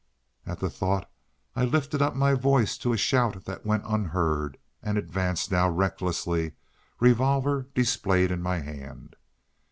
[0.47, 1.07] At the thought
[1.55, 6.53] I lifted up my voice to a shout that went unheard, and advanced now recklessly,
[6.99, 9.15] revolver displayed in my hand.